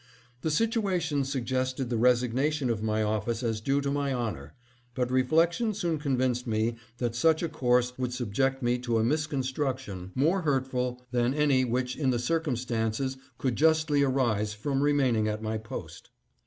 [0.41, 4.55] "The situation suggested the resignation of my office as due to my honor;
[4.95, 10.11] but reflection soon convinced me that such a course would subject me to a misconstruction
[10.15, 15.59] more hurtful than any which, in the circumstances, could justly arise from remaining at my
[15.59, 16.09] post.